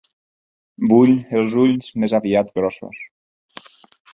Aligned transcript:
Vull 0.93 1.11
els 1.41 1.57
ulls 1.65 1.91
més 2.05 2.17
aviat 2.21 2.53
grossos. 2.59 3.07